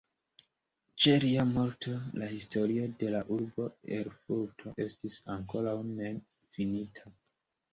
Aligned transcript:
Ĉe 1.03 1.11
lia 1.23 1.43
morto 1.49 1.93
la 2.21 2.29
"Historio 2.31 2.87
de 3.03 3.11
la 3.17 3.21
urbo 3.37 3.67
Erfurto" 3.99 4.75
estis 4.87 5.19
ankoraŭ 5.37 5.75
nefinita. 5.93 7.17